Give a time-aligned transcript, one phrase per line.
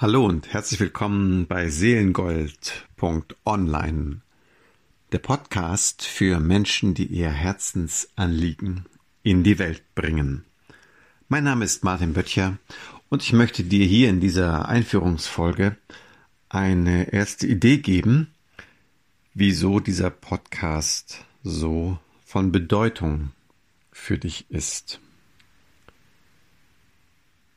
[0.00, 4.20] Hallo und herzlich willkommen bei Seelengold.online,
[5.10, 8.86] der Podcast für Menschen, die ihr Herzensanliegen
[9.24, 10.44] in die Welt bringen.
[11.26, 12.58] Mein Name ist Martin Böttcher
[13.08, 15.76] und ich möchte dir hier in dieser Einführungsfolge
[16.48, 18.32] eine erste Idee geben,
[19.34, 23.32] wieso dieser Podcast so von Bedeutung
[23.90, 25.00] für dich ist.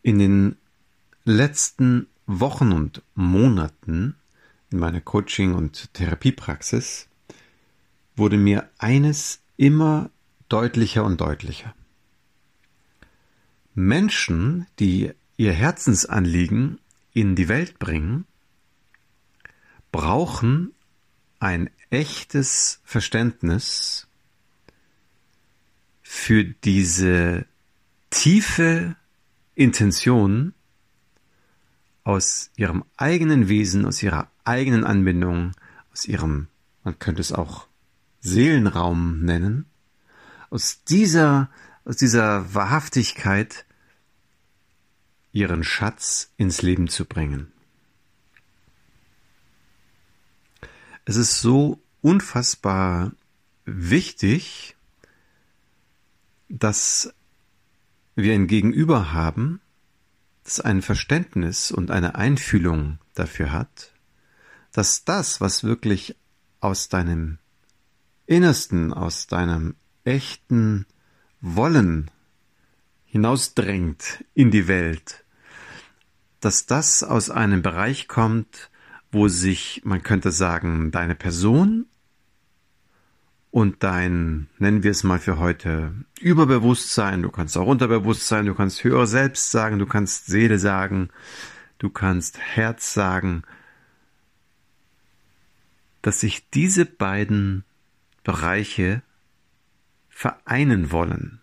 [0.01, 0.55] In den
[1.23, 2.07] letzten
[2.39, 4.15] Wochen und Monaten
[4.71, 7.09] in meiner Coaching- und Therapiepraxis
[8.15, 10.09] wurde mir eines immer
[10.47, 11.75] deutlicher und deutlicher.
[13.73, 16.79] Menschen, die ihr Herzensanliegen
[17.13, 18.25] in die Welt bringen,
[19.91, 20.73] brauchen
[21.39, 24.07] ein echtes Verständnis
[26.01, 27.45] für diese
[28.09, 28.95] tiefe
[29.55, 30.53] Intention,
[32.03, 35.53] aus ihrem eigenen Wesen, aus ihrer eigenen Anbindung,
[35.91, 36.47] aus ihrem,
[36.83, 37.67] man könnte es auch
[38.21, 39.65] Seelenraum nennen,
[40.49, 41.49] aus dieser,
[41.85, 43.65] aus dieser Wahrhaftigkeit
[45.31, 47.51] ihren Schatz ins Leben zu bringen.
[51.05, 53.13] Es ist so unfassbar
[53.65, 54.75] wichtig,
[56.49, 57.13] dass
[58.15, 59.61] wir ein Gegenüber haben,
[60.43, 63.91] das ein Verständnis und eine Einfühlung dafür hat,
[64.71, 66.15] dass das, was wirklich
[66.59, 67.37] aus deinem
[68.25, 70.85] Innersten, aus deinem echten
[71.41, 72.09] Wollen
[73.05, 75.25] hinausdrängt in die Welt,
[76.39, 78.69] dass das aus einem Bereich kommt,
[79.11, 81.87] wo sich, man könnte sagen, deine Person
[83.51, 88.83] und dein, nennen wir es mal für heute, Überbewusstsein, du kannst auch Unterbewusstsein, du kannst
[88.85, 91.09] höher Selbst sagen, du kannst Seele sagen,
[91.77, 93.43] du kannst Herz sagen,
[96.01, 97.65] dass sich diese beiden
[98.23, 99.01] Bereiche
[100.09, 101.41] vereinen wollen,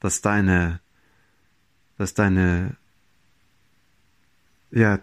[0.00, 0.80] dass deine,
[1.96, 2.76] dass deine,
[4.72, 4.98] ja,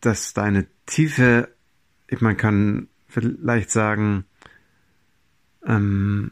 [0.00, 1.52] dass deine tiefe,
[2.20, 4.24] man kann vielleicht sagen,
[5.64, 6.30] ähm,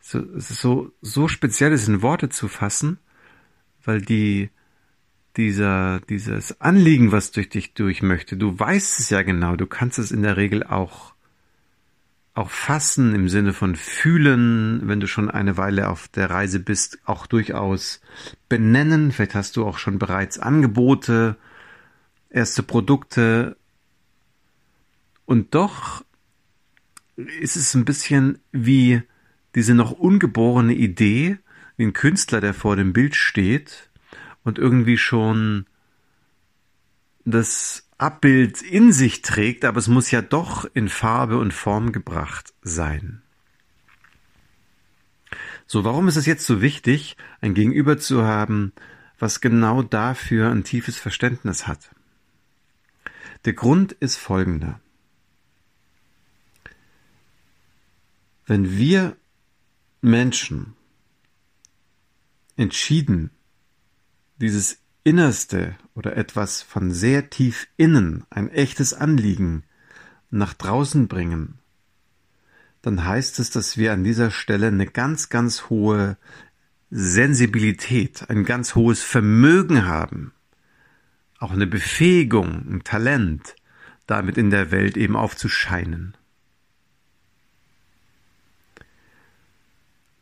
[0.00, 2.98] so, so, so speziell ist in Worte zu fassen,
[3.84, 4.50] weil die,
[5.36, 9.98] dieser, dieses Anliegen, was durch dich durch möchte, du weißt es ja genau, du kannst
[9.98, 11.14] es in der Regel auch,
[12.34, 16.98] auch fassen im Sinne von fühlen, wenn du schon eine Weile auf der Reise bist,
[17.04, 18.00] auch durchaus
[18.48, 19.12] benennen.
[19.12, 21.36] Vielleicht hast du auch schon bereits Angebote,
[22.30, 23.56] erste Produkte.
[25.26, 26.04] Und doch
[27.40, 29.02] ist es ein bisschen wie
[29.54, 31.38] diese noch ungeborene Idee,
[31.76, 33.90] wie ein Künstler, der vor dem Bild steht
[34.44, 35.66] und irgendwie schon
[37.24, 42.54] das Abbild in sich trägt, aber es muss ja doch in Farbe und Form gebracht
[42.62, 43.22] sein.
[45.66, 48.72] So, warum ist es jetzt so wichtig, ein Gegenüber zu haben,
[49.18, 51.90] was genau dafür ein tiefes Verständnis hat?
[53.44, 54.80] Der Grund ist folgender.
[58.50, 59.16] Wenn wir
[60.00, 60.74] Menschen
[62.56, 63.30] entschieden
[64.40, 69.62] dieses Innerste oder etwas von sehr tief innen, ein echtes Anliegen,
[70.30, 71.60] nach draußen bringen,
[72.82, 76.16] dann heißt es, dass wir an dieser Stelle eine ganz, ganz hohe
[76.90, 80.32] Sensibilität, ein ganz hohes Vermögen haben,
[81.38, 83.54] auch eine Befähigung, ein Talent,
[84.08, 86.16] damit in der Welt eben aufzuscheinen.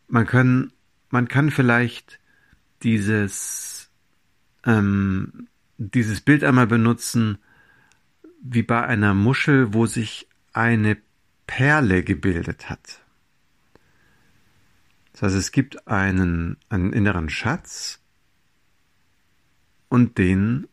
[0.09, 0.73] Man kann,
[1.11, 2.19] man kann vielleicht
[2.83, 3.91] dieses,
[4.65, 7.39] ähm, dieses Bild einmal benutzen,
[8.43, 10.97] wie bei einer Muschel, wo sich eine
[11.47, 13.01] Perle gebildet hat.
[15.13, 18.01] Das heißt, es gibt einen, einen inneren Schatz
[19.89, 20.69] und den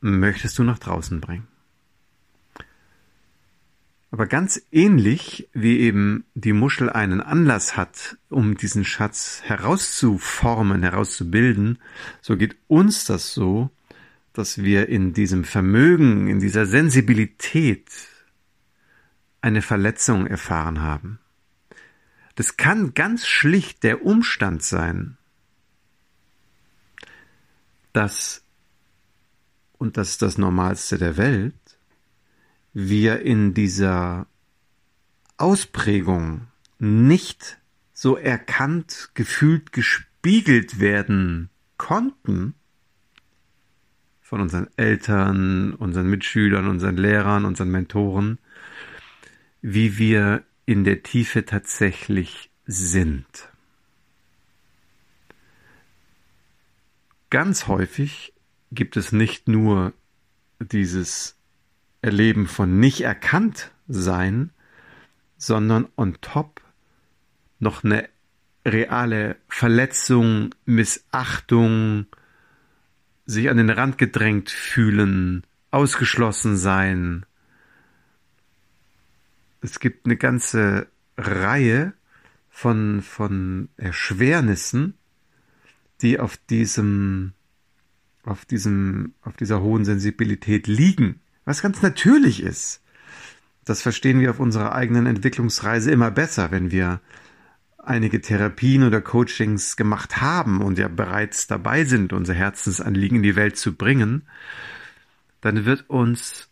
[0.00, 1.48] möchtest du nach draußen bringen.
[4.12, 11.78] Aber ganz ähnlich wie eben die Muschel einen Anlass hat, um diesen Schatz herauszuformen, herauszubilden,
[12.20, 13.70] so geht uns das so,
[14.34, 17.88] dass wir in diesem Vermögen, in dieser Sensibilität
[19.40, 21.18] eine Verletzung erfahren haben.
[22.34, 25.16] Das kann ganz schlicht der Umstand sein,
[27.94, 28.44] dass,
[29.78, 31.54] und das ist das Normalste der Welt,
[32.72, 34.26] wir in dieser
[35.36, 36.48] Ausprägung
[36.78, 37.58] nicht
[37.92, 42.54] so erkannt, gefühlt, gespiegelt werden konnten
[44.20, 48.38] von unseren Eltern, unseren Mitschülern, unseren Lehrern, unseren Mentoren,
[49.60, 53.50] wie wir in der Tiefe tatsächlich sind.
[57.30, 58.32] Ganz häufig
[58.70, 59.92] gibt es nicht nur
[60.60, 61.36] dieses
[62.02, 64.50] Erleben von nicht erkannt sein,
[65.38, 66.60] sondern on top
[67.58, 68.08] noch eine
[68.66, 72.06] reale Verletzung, Missachtung,
[73.24, 77.24] sich an den Rand gedrängt fühlen, ausgeschlossen sein.
[79.60, 81.92] Es gibt eine ganze Reihe
[82.50, 84.94] von, von Erschwernissen,
[86.02, 87.32] die auf diesem,
[88.24, 92.80] auf diesem, auf dieser hohen Sensibilität liegen, was ganz natürlich ist.
[93.64, 97.00] Das verstehen wir auf unserer eigenen Entwicklungsreise immer besser, wenn wir
[97.78, 103.36] einige Therapien oder Coachings gemacht haben und ja bereits dabei sind, unser Herzensanliegen in die
[103.36, 104.22] Welt zu bringen,
[105.40, 106.48] dann wird uns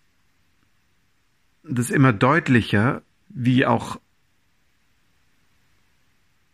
[1.63, 4.01] das immer deutlicher, wie auch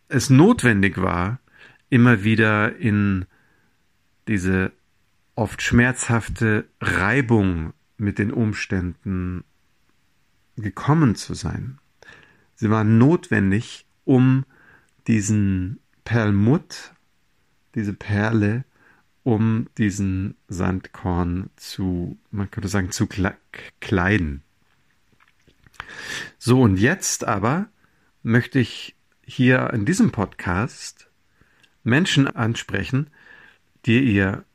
[0.09, 1.39] es notwendig war,
[1.89, 3.25] immer wieder in
[4.27, 4.71] diese
[5.35, 9.43] oft schmerzhafte Reibung mit den Umständen
[10.55, 11.79] gekommen zu sein.
[12.55, 14.45] Sie war notwendig, um
[15.07, 16.93] diesen Perlmutt,
[17.75, 18.63] diese Perle,
[19.23, 23.07] um diesen Sandkorn zu, man könnte sagen, zu
[23.79, 24.41] kleiden.
[26.39, 27.67] So, und jetzt aber
[28.23, 31.09] möchte ich hier in diesem Podcast
[31.83, 33.09] Menschen ansprechen,
[33.85, 34.45] die ihr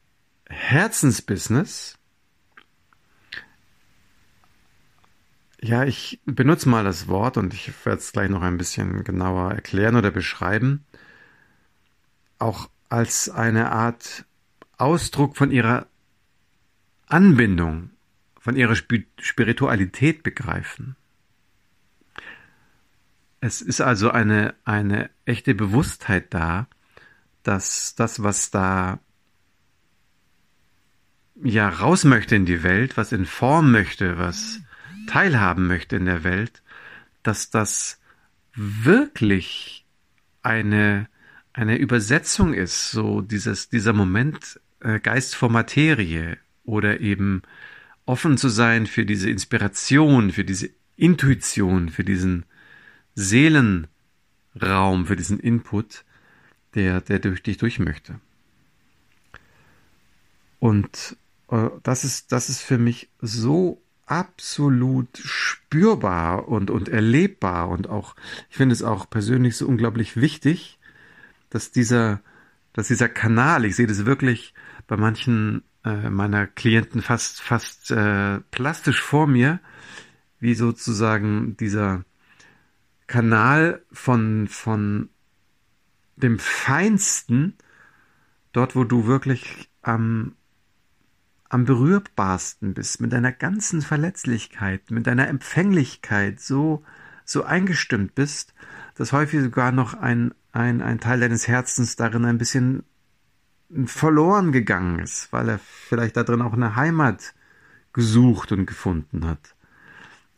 [0.48, 1.98] Herzensbusiness
[5.64, 9.53] Ja, ich benutze mal das Wort und ich werde es gleich noch ein bisschen genauer
[9.53, 10.85] erklären oder beschreiben.
[12.41, 14.25] Auch als eine Art
[14.76, 15.87] Ausdruck von ihrer
[17.06, 17.91] Anbindung,
[18.41, 20.97] von ihrer Spiritualität begreifen.
[23.41, 26.67] Es ist also eine, eine echte Bewusstheit da,
[27.44, 28.99] dass das, was da
[31.37, 34.61] ja raus möchte in die Welt, was in Form möchte, was
[35.06, 36.62] teilhaben möchte in der Welt,
[37.22, 38.00] dass das
[38.54, 39.84] wirklich
[40.43, 41.08] eine,
[41.52, 47.43] eine Übersetzung ist, so dieses, dieser Moment äh, Geist vor Materie oder eben
[48.06, 52.44] offen zu sein für diese Inspiration, für diese Intuition, für diesen
[53.14, 53.87] Seelenraum,
[55.06, 56.04] für diesen Input,
[56.75, 58.20] der, der durch dich durch möchte.
[60.58, 61.16] Und
[61.50, 68.14] äh, das ist, das ist für mich so absolut spürbar und, und erlebbar und auch,
[68.50, 70.78] ich finde es auch persönlich so unglaublich wichtig,
[71.50, 72.20] dass dieser,
[72.72, 74.54] dass dieser Kanal, ich sehe das wirklich
[74.87, 79.60] bei manchen äh, meiner Klienten fast, fast äh, plastisch vor mir,
[80.40, 82.04] wie sozusagen dieser
[83.06, 85.10] Kanal von, von
[86.16, 87.56] dem Feinsten,
[88.52, 90.34] dort wo du wirklich am
[91.52, 96.82] am berührbarsten bist, mit deiner ganzen Verletzlichkeit, mit deiner Empfänglichkeit so,
[97.26, 98.54] so eingestimmt bist,
[98.94, 102.84] dass häufig sogar noch ein, ein, ein Teil deines Herzens darin ein bisschen
[103.84, 107.34] verloren gegangen ist, weil er vielleicht da drin auch eine Heimat
[107.93, 109.54] gesucht und gefunden hat.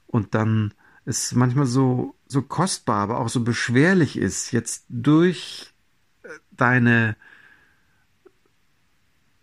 [0.09, 5.73] Und dann es manchmal so, so kostbar, aber auch so beschwerlich ist, jetzt durch
[6.50, 7.14] deine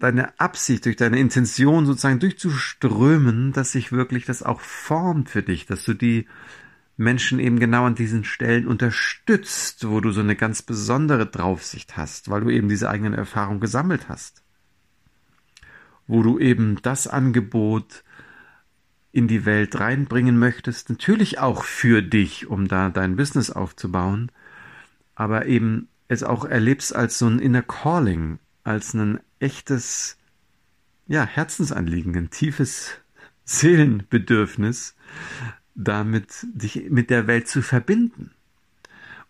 [0.01, 5.65] deine Absicht, durch deine Intention sozusagen durchzuströmen, dass sich wirklich das auch formt für dich,
[5.65, 6.27] dass du die
[6.97, 12.29] Menschen eben genau an diesen Stellen unterstützt, wo du so eine ganz besondere Draufsicht hast,
[12.29, 14.43] weil du eben diese eigenen Erfahrungen gesammelt hast.
[16.07, 18.03] Wo du eben das Angebot
[19.11, 24.31] in die Welt reinbringen möchtest, natürlich auch für dich, um da dein Business aufzubauen,
[25.15, 30.17] aber eben es auch erlebst als so ein Inner Calling, als ein echtes
[31.07, 32.91] ja, Herzensanliegen, ein tiefes
[33.43, 34.95] Seelenbedürfnis,
[35.75, 38.31] damit dich mit der Welt zu verbinden.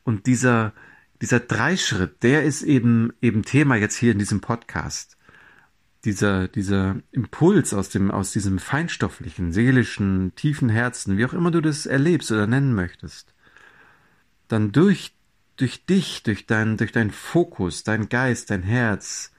[0.03, 0.73] Und dieser,
[1.21, 5.17] dieser Dreischritt, der ist eben, eben Thema jetzt hier in diesem Podcast.
[6.03, 11.61] Dieser, dieser Impuls aus dem, aus diesem feinstofflichen, seelischen, tiefen Herzen, wie auch immer du
[11.61, 13.35] das erlebst oder nennen möchtest,
[14.47, 15.15] dann durch,
[15.57, 19.31] durch dich, durch dein, durch dein Fokus, dein Geist, dein Herz,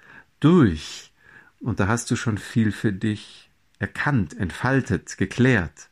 [0.45, 1.13] durch.
[1.61, 5.91] Und da hast du schon viel für dich erkannt, entfaltet, geklärt.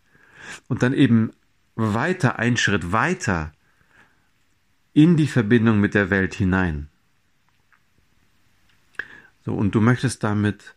[0.69, 1.33] Und dann eben
[1.75, 3.53] weiter, einen Schritt weiter
[4.93, 6.89] in die Verbindung mit der Welt hinein.
[9.45, 10.75] So, und du möchtest damit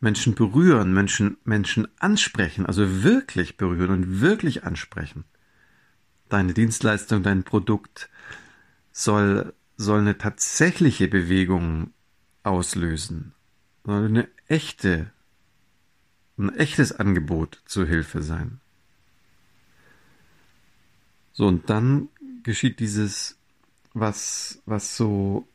[0.00, 5.24] Menschen berühren, Menschen, Menschen ansprechen, also wirklich berühren und wirklich ansprechen.
[6.28, 8.10] Deine Dienstleistung, dein Produkt
[8.92, 11.92] soll, soll eine tatsächliche Bewegung
[12.44, 13.34] auslösen,
[13.84, 15.10] soll eine echte,
[16.38, 18.60] ein echtes Angebot zur Hilfe sein.
[21.32, 22.08] So, und dann
[22.44, 23.36] geschieht dieses,
[23.92, 25.48] was, was so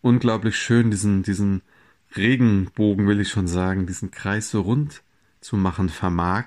[0.00, 1.62] unglaublich schön diesen, diesen
[2.16, 5.02] Regenbogen, will ich schon sagen, diesen Kreis so rund
[5.40, 6.46] zu machen vermag.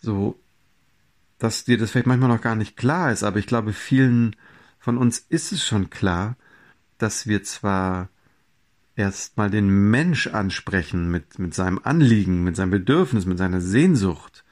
[0.00, 0.38] So,
[1.38, 4.36] dass dir das vielleicht manchmal noch gar nicht klar ist, aber ich glaube, vielen
[4.78, 6.36] von uns ist es schon klar,
[6.98, 8.08] dass wir zwar
[8.96, 14.44] erstmal den Mensch ansprechen mit, mit seinem Anliegen, mit seinem Bedürfnis, mit seiner Sehnsucht,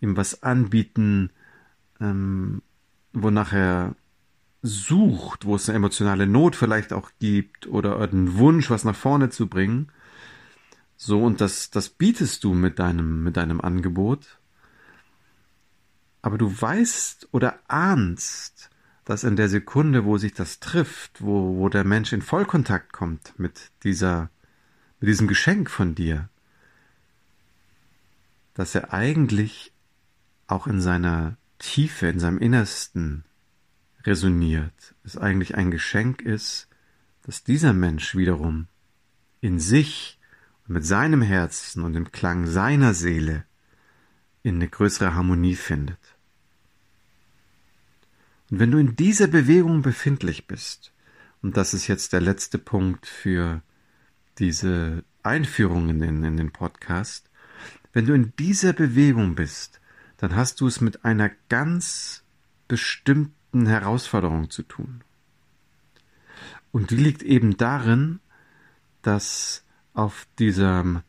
[0.00, 1.30] ihm was anbieten,
[2.00, 2.62] ähm,
[3.12, 3.96] wonach er
[4.62, 9.30] sucht, wo es eine emotionale Not vielleicht auch gibt oder einen Wunsch, was nach vorne
[9.30, 9.88] zu bringen.
[10.96, 14.38] So, und das, das bietest du mit deinem, mit deinem Angebot.
[16.22, 18.70] Aber du weißt oder ahnst,
[19.06, 23.38] dass in der Sekunde, wo sich das trifft, wo, wo der Mensch in Vollkontakt kommt
[23.38, 24.30] mit dieser,
[25.00, 26.28] mit diesem Geschenk von dir,
[28.52, 29.72] dass er eigentlich
[30.48, 33.24] auch in seiner Tiefe, in seinem Innersten
[34.02, 36.68] resoniert, es eigentlich ein Geschenk ist,
[37.22, 38.66] dass dieser Mensch wiederum
[39.40, 40.18] in sich
[40.66, 43.44] und mit seinem Herzen und im Klang seiner Seele
[44.42, 46.15] in eine größere Harmonie findet.
[48.50, 50.92] Und wenn du in dieser Bewegung befindlich bist,
[51.42, 53.62] und das ist jetzt der letzte Punkt für
[54.38, 57.28] diese Einführung in den, in den Podcast,
[57.92, 59.80] wenn du in dieser Bewegung bist,
[60.18, 62.22] dann hast du es mit einer ganz
[62.68, 65.02] bestimmten Herausforderung zu tun.
[66.72, 68.20] Und die liegt eben darin,
[69.02, 71.02] dass auf diesem,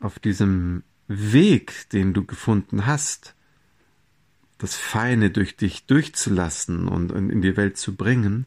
[0.00, 3.34] auf diesem Weg, den du gefunden hast,
[4.62, 8.46] das Feine durch dich durchzulassen und in die Welt zu bringen,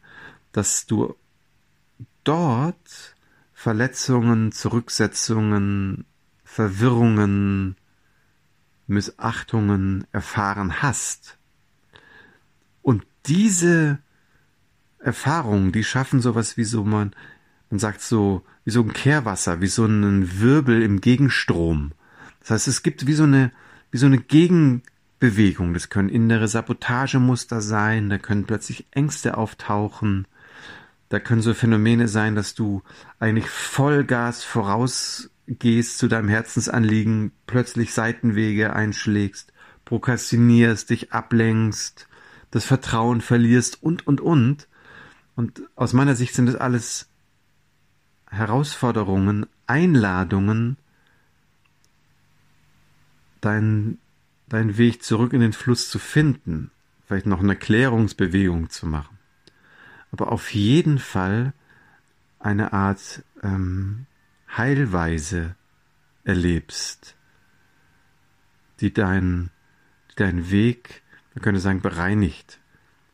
[0.54, 1.14] dass du
[2.24, 3.16] dort
[3.54, 6.06] Verletzungen, Zurücksetzungen,
[6.46, 7.76] Verwirrungen,
[8.88, 11.38] Missachtungen erfahren hast.
[12.82, 14.00] Und diese
[15.00, 17.14] Erfahrungen, die schaffen sowas wie so man,
[17.70, 21.92] man sagt so, wie so ein Kehrwasser, wie so einen Wirbel im Gegenstrom.
[22.40, 23.52] Das heißt, es gibt wie so eine,
[23.92, 24.20] wie so eine
[25.20, 25.74] Gegenbewegung.
[25.74, 30.28] Das können innere Sabotagemuster sein, da können plötzlich Ängste auftauchen.
[31.10, 32.82] Da können so Phänomene sein, dass du
[33.20, 39.54] eigentlich Vollgas vorausgehst zu deinem Herzensanliegen, plötzlich Seitenwege einschlägst,
[39.86, 42.08] prokrastinierst, dich ablenkst,
[42.52, 44.68] das Vertrauen verlierst und, und, und.
[45.36, 47.08] Und aus meiner Sicht sind es alles
[48.30, 50.78] Herausforderungen, Einladungen,
[53.42, 54.00] deinen
[54.50, 56.72] dein Weg zurück in den Fluss zu finden,
[57.06, 59.18] vielleicht noch eine Klärungsbewegung zu machen.
[60.12, 61.54] Aber auf jeden Fall
[62.40, 64.06] eine Art ähm,
[64.56, 65.56] Heilweise
[66.24, 67.16] erlebst,
[68.80, 69.50] die dein,
[70.12, 71.04] die deinen Weg
[71.36, 72.60] man könnte sagen, bereinigt.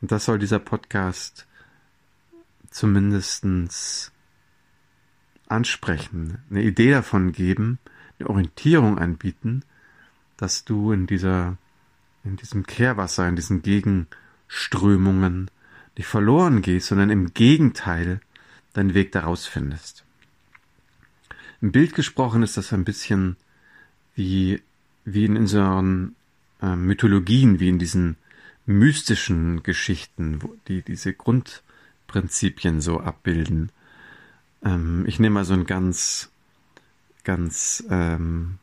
[0.00, 1.46] Und das soll dieser Podcast
[2.70, 4.12] zumindestens
[5.48, 7.78] ansprechen, eine Idee davon geben,
[8.18, 9.64] eine Orientierung anbieten,
[10.36, 11.56] dass du in dieser,
[12.24, 15.50] in diesem Kehrwasser, in diesen Gegenströmungen
[15.96, 18.20] nicht verloren gehst, sondern im Gegenteil
[18.72, 20.04] deinen Weg daraus findest.
[21.60, 23.36] Im Bild gesprochen ist das ein bisschen
[24.14, 24.62] wie,
[25.04, 26.16] wie in unseren
[26.60, 28.16] äh, Mythologien, wie in diesen
[28.66, 33.70] mystischen Geschichten, die diese Grundprinzipien so abbilden.
[34.64, 36.30] Ähm, ich nehme mal so ein ganz,
[37.24, 38.58] ganz ähm,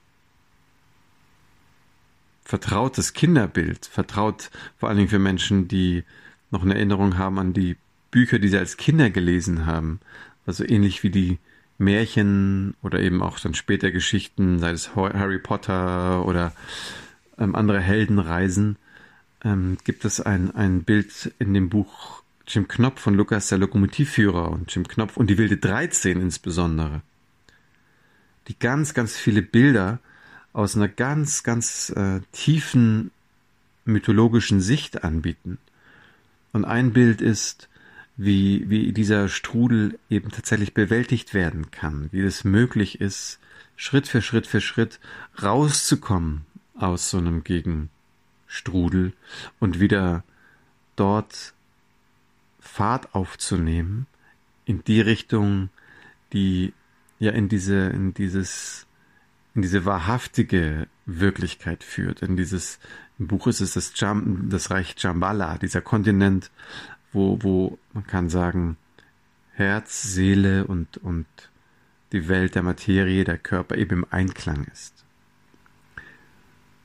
[2.50, 6.04] vertrautes Kinderbild, vertraut vor allen Dingen für Menschen, die
[6.50, 7.78] noch eine Erinnerung haben an die
[8.10, 10.00] Bücher, die sie als Kinder gelesen haben.
[10.48, 11.38] Also ähnlich wie die
[11.78, 16.52] Märchen oder eben auch dann später Geschichten, sei es Harry Potter oder
[17.38, 18.78] ähm, andere Heldenreisen,
[19.44, 24.50] ähm, gibt es ein, ein Bild in dem Buch Jim Knopf von Lukas, der Lokomotivführer
[24.50, 27.04] und Jim Knopf und die wilde 13 insbesondere,
[28.48, 30.00] die ganz, ganz viele Bilder
[30.54, 33.12] aus einer ganz, ganz äh, tiefen
[33.86, 35.58] mythologischen Sicht anbieten.
[36.54, 37.70] Und ein Bild ist,
[38.18, 43.40] wie, wie dieser Strudel eben tatsächlich bewältigt werden kann, wie es möglich ist,
[43.76, 45.00] Schritt für Schritt für Schritt
[45.42, 49.14] rauszukommen aus so einem Gegenstrudel
[49.60, 50.24] und wieder
[50.98, 51.54] dort
[52.60, 54.06] Fahrt aufzunehmen
[54.66, 55.70] in die Richtung,
[56.34, 56.74] die
[57.20, 58.86] ja in diese, in dieses,
[59.60, 62.22] in diese wahrhaftige Wirklichkeit führt.
[62.22, 62.80] In dieses,
[63.20, 66.50] im Buch ist es das, Jam, das Reich Jambala, dieser Kontinent,
[67.12, 68.78] wo, wo man kann sagen,
[69.52, 71.26] Herz, Seele und, und
[72.14, 75.04] die Welt der Materie, der Körper eben im Einklang ist.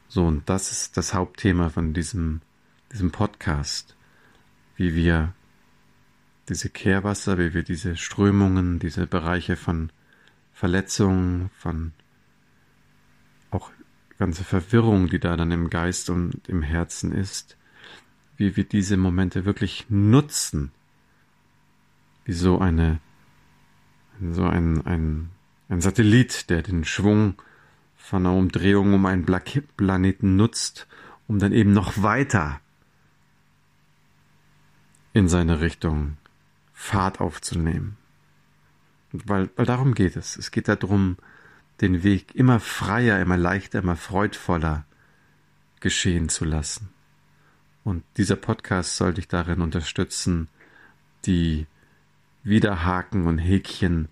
[0.09, 2.41] So, und das ist das Hauptthema von diesem,
[2.93, 3.95] diesem Podcast,
[4.75, 5.33] wie wir
[6.49, 9.91] diese Kehrwasser, wie wir diese Strömungen, diese Bereiche von
[10.53, 11.93] Verletzungen, von
[14.19, 17.57] ganze Verwirrung, die da dann im Geist und im Herzen ist,
[18.37, 20.73] wie wir diese Momente wirklich nutzen,
[22.25, 23.01] wie so eine,
[24.33, 25.31] so ein, ein,
[25.69, 27.35] ein Satellit, der den Schwung
[27.97, 30.87] von einer Umdrehung um einen Planeten nutzt,
[31.27, 32.61] um dann eben noch weiter
[35.13, 36.17] in seine Richtung
[36.73, 37.97] Fahrt aufzunehmen.
[39.13, 40.37] Weil, weil darum geht es.
[40.37, 41.17] Es geht darum,
[41.81, 44.85] den Weg immer freier, immer leichter, immer freudvoller
[45.81, 46.89] geschehen zu lassen.
[47.83, 50.49] Und dieser Podcast soll dich darin unterstützen,
[51.27, 51.67] die
[52.43, 54.09] Widerhaken und Häkchen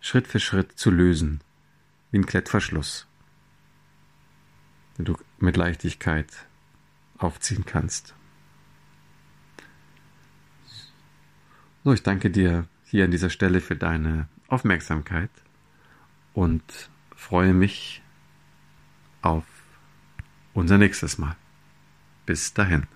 [0.00, 1.40] Schritt für Schritt zu lösen,
[2.10, 3.06] wie ein Klettverschluss,
[4.98, 6.28] den du mit Leichtigkeit
[7.18, 8.14] aufziehen kannst.
[11.82, 15.30] So, ich danke dir hier an dieser Stelle für deine Aufmerksamkeit
[16.34, 18.02] und freue mich
[19.22, 19.44] auf
[20.52, 21.36] unser nächstes Mal.
[22.26, 22.86] Bis dahin.